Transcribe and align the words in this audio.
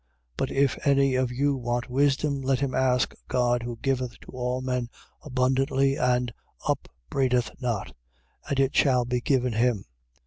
1:5. 0.01 0.07
But 0.37 0.49
if 0.51 0.79
any 0.87 1.13
of 1.13 1.31
you 1.31 1.55
want 1.55 1.87
wisdom, 1.87 2.41
let 2.41 2.59
him 2.59 2.73
ask 2.73 3.13
of 3.13 3.19
God 3.27 3.61
who 3.61 3.77
giveth 3.83 4.19
to 4.21 4.31
all 4.31 4.59
men 4.61 4.89
abundantly 5.21 5.95
and 5.95 6.33
upbraideth 6.67 7.51
not. 7.61 7.95
And 8.49 8.59
it 8.59 8.75
shall 8.75 9.05
be 9.05 9.21
given 9.21 9.53
him. 9.53 9.85